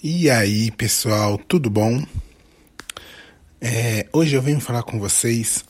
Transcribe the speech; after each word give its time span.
E 0.00 0.30
aí, 0.30 0.70
pessoal, 0.70 1.36
tudo 1.36 1.68
bom? 1.68 2.00
É, 3.60 4.06
hoje 4.12 4.36
eu 4.36 4.40
venho 4.40 4.60
falar 4.60 4.84
com 4.84 4.96
vocês 4.96 5.64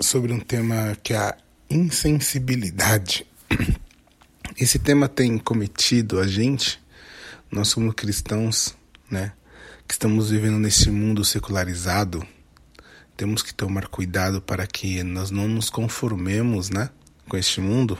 sobre 0.00 0.32
um 0.32 0.40
tema 0.40 0.96
que 1.02 1.12
é 1.12 1.18
a 1.18 1.36
insensibilidade. 1.68 3.26
Esse 4.58 4.78
tema 4.78 5.06
tem 5.06 5.36
cometido 5.36 6.18
a 6.18 6.26
gente, 6.26 6.80
nós 7.52 7.68
somos 7.68 7.92
cristãos, 7.94 8.74
né, 9.10 9.32
que 9.86 9.92
estamos 9.92 10.30
vivendo 10.30 10.58
nesse 10.58 10.90
mundo 10.90 11.22
secularizado. 11.22 12.26
Temos 13.18 13.42
que 13.42 13.52
tomar 13.52 13.88
cuidado 13.88 14.40
para 14.40 14.66
que 14.66 15.02
nós 15.02 15.30
não 15.30 15.46
nos 15.46 15.68
conformemos, 15.68 16.70
né, 16.70 16.88
com 17.28 17.36
este 17.36 17.60
mundo. 17.60 17.98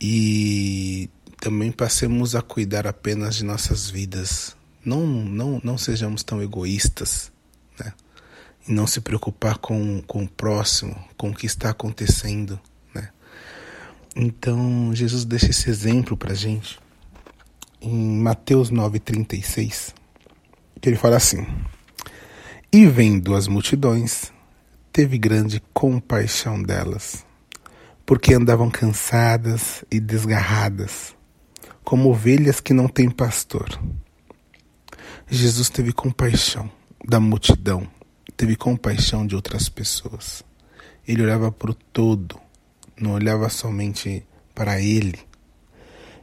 E 0.00 1.08
também 1.44 1.70
passemos 1.70 2.34
a 2.34 2.40
cuidar 2.40 2.86
apenas 2.86 3.36
de 3.36 3.44
nossas 3.44 3.90
vidas. 3.90 4.56
Não, 4.82 5.06
não, 5.06 5.60
não 5.62 5.76
sejamos 5.76 6.22
tão 6.22 6.42
egoístas, 6.42 7.30
né? 7.78 7.92
E 8.66 8.72
não 8.72 8.86
se 8.86 8.98
preocupar 9.02 9.58
com, 9.58 10.00
com 10.06 10.24
o 10.24 10.28
próximo, 10.28 10.96
com 11.18 11.28
o 11.28 11.34
que 11.34 11.44
está 11.44 11.68
acontecendo, 11.68 12.58
né? 12.94 13.10
Então, 14.16 14.90
Jesus 14.94 15.26
deixa 15.26 15.50
esse 15.50 15.68
exemplo 15.68 16.16
para 16.16 16.32
gente 16.32 16.80
em 17.78 18.18
Mateus 18.18 18.70
9,36, 18.70 19.92
que 20.80 20.88
ele 20.88 20.96
fala 20.96 21.18
assim: 21.18 21.46
E 22.72 22.86
vendo 22.86 23.34
as 23.34 23.46
multidões, 23.46 24.32
teve 24.90 25.18
grande 25.18 25.62
compaixão 25.74 26.62
delas, 26.62 27.22
porque 28.06 28.32
andavam 28.32 28.70
cansadas 28.70 29.84
e 29.90 30.00
desgarradas 30.00 31.14
como 31.84 32.08
ovelhas 32.08 32.60
que 32.60 32.72
não 32.72 32.88
têm 32.88 33.10
pastor. 33.10 33.78
Jesus 35.28 35.68
teve 35.68 35.92
compaixão 35.92 36.70
da 37.06 37.20
multidão, 37.20 37.86
teve 38.36 38.56
compaixão 38.56 39.26
de 39.26 39.36
outras 39.36 39.68
pessoas. 39.68 40.42
Ele 41.06 41.22
olhava 41.22 41.52
para 41.52 41.70
o 41.70 41.74
todo, 41.74 42.40
não 42.98 43.12
olhava 43.12 43.50
somente 43.50 44.26
para 44.54 44.80
ele. 44.80 45.18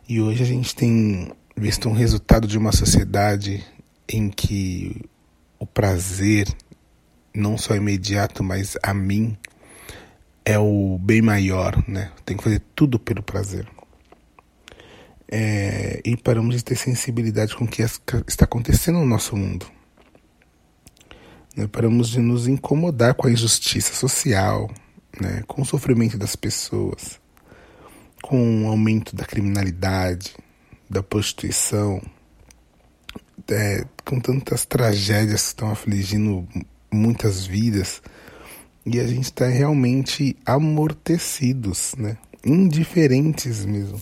E 0.09 0.19
hoje 0.19 0.41
a 0.41 0.45
gente 0.47 0.75
tem 0.75 1.31
visto 1.55 1.87
um 1.87 1.93
resultado 1.93 2.47
de 2.47 2.57
uma 2.57 2.71
sociedade 2.71 3.63
em 4.09 4.29
que 4.29 4.99
o 5.59 5.67
prazer, 5.67 6.47
não 7.33 7.55
só 7.55 7.75
imediato, 7.75 8.43
mas 8.43 8.75
a 8.81 8.93
mim, 8.95 9.37
é 10.43 10.57
o 10.57 10.97
bem 10.99 11.21
maior, 11.21 11.87
né? 11.87 12.11
Tem 12.25 12.35
que 12.35 12.43
fazer 12.43 12.63
tudo 12.73 12.97
pelo 12.97 13.21
prazer 13.21 13.67
é, 15.31 16.01
e 16.03 16.17
paramos 16.17 16.57
de 16.57 16.63
ter 16.63 16.75
sensibilidade 16.75 17.55
com 17.55 17.63
o 17.63 17.67
que 17.67 17.81
está 17.81 18.43
acontecendo 18.43 18.99
no 18.99 19.05
nosso 19.05 19.37
mundo. 19.37 19.65
Né? 21.55 21.67
Paramos 21.67 22.09
de 22.09 22.19
nos 22.19 22.47
incomodar 22.47 23.13
com 23.15 23.27
a 23.27 23.31
injustiça 23.31 23.93
social, 23.93 24.69
né? 25.19 25.41
com 25.47 25.61
o 25.61 25.65
sofrimento 25.65 26.17
das 26.17 26.35
pessoas, 26.35 27.17
com 28.21 28.65
o 28.65 28.67
aumento 28.67 29.15
da 29.15 29.23
criminalidade, 29.23 30.35
da 30.89 31.01
prostituição, 31.01 32.01
é, 33.49 33.85
com 34.03 34.19
tantas 34.19 34.65
tragédias 34.65 35.43
que 35.43 35.47
estão 35.47 35.71
afligindo 35.71 36.45
muitas 36.91 37.45
vidas. 37.45 38.01
E 38.85 38.99
a 38.99 39.07
gente 39.07 39.25
está 39.25 39.47
realmente 39.47 40.35
amortecidos, 40.45 41.93
né? 41.97 42.17
indiferentes 42.43 43.63
mesmo. 43.63 44.01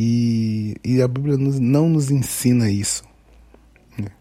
E, 0.00 0.76
e 0.84 1.02
a 1.02 1.08
Bíblia 1.08 1.36
não 1.36 1.88
nos 1.88 2.08
ensina 2.08 2.70
isso. 2.70 3.02
Né? 3.98 4.12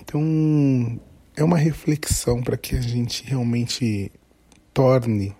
Então, 0.00 0.98
é 1.36 1.44
uma 1.44 1.58
reflexão 1.58 2.42
para 2.42 2.56
que 2.56 2.74
a 2.74 2.80
gente 2.80 3.22
realmente 3.26 4.10
torne, 4.72 5.36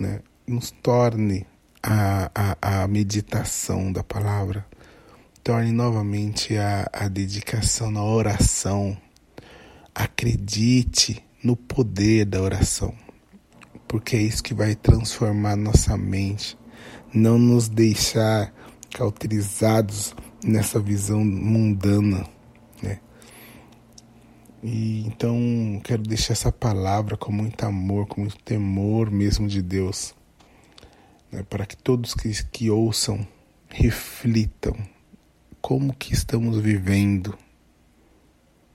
né, 0.00 0.18
nos 0.44 0.72
torne 0.72 1.46
a, 1.80 2.28
a, 2.34 2.82
a 2.82 2.88
meditação 2.88 3.92
da 3.92 4.02
palavra, 4.02 4.66
torne 5.44 5.70
novamente 5.70 6.56
a, 6.56 6.90
a 6.92 7.06
dedicação 7.06 7.88
na 7.88 8.02
oração. 8.02 8.96
Acredite 9.94 11.24
no 11.40 11.54
poder 11.54 12.24
da 12.24 12.42
oração, 12.42 12.92
porque 13.86 14.16
é 14.16 14.22
isso 14.22 14.42
que 14.42 14.54
vai 14.54 14.74
transformar 14.74 15.54
nossa 15.54 15.96
mente, 15.96 16.58
não 17.14 17.38
nos 17.38 17.68
deixar 17.68 18.52
cauterizados 18.92 20.14
nessa 20.44 20.78
visão 20.78 21.24
mundana, 21.24 22.26
né? 22.82 23.00
E 24.62 25.04
então 25.06 25.80
quero 25.82 26.02
deixar 26.02 26.34
essa 26.34 26.52
palavra 26.52 27.16
com 27.16 27.32
muito 27.32 27.64
amor, 27.64 28.06
com 28.06 28.20
muito 28.20 28.38
temor 28.38 29.10
mesmo 29.10 29.48
de 29.48 29.60
Deus, 29.62 30.14
né? 31.30 31.42
para 31.42 31.66
que 31.66 31.76
todos 31.76 32.14
que, 32.14 32.30
que 32.46 32.70
ouçam 32.70 33.26
reflitam 33.68 34.76
como 35.60 35.94
que 35.94 36.12
estamos 36.12 36.58
vivendo, 36.58 37.38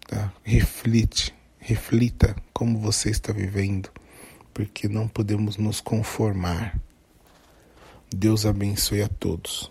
tá? 0.08 0.34
Reflite, 0.42 1.36
reflita 1.60 2.36
como 2.54 2.80
você 2.80 3.10
está 3.10 3.34
vivendo, 3.34 3.90
porque 4.54 4.88
não 4.88 5.08
podemos 5.08 5.58
nos 5.58 5.82
conformar. 5.82 6.80
Deus 8.10 8.46
abençoe 8.46 9.02
a 9.02 9.10
todos. 9.10 9.70